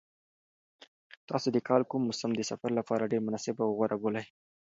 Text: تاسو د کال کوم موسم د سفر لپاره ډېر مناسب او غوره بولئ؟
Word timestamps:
تاسو 1.29 1.47
د 1.53 1.57
کال 1.67 1.81
کوم 1.89 2.01
موسم 2.09 2.31
د 2.35 2.41
سفر 2.49 2.71
لپاره 2.79 3.09
ډېر 3.11 3.21
مناسب 3.27 3.55
او 3.63 3.69
غوره 3.77 3.97
بولئ؟ 4.03 4.25